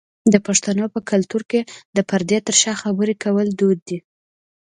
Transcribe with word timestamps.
د 0.33 0.35
پښتنو 0.47 0.85
په 0.93 0.99
کلتور 1.09 1.41
کې 1.51 1.61
د 1.95 1.97
پردې 2.09 2.37
تر 2.47 2.55
شا 2.61 2.73
خبری 2.81 3.15
کول 3.23 3.47
دود 3.59 3.79
دی. 3.87 3.97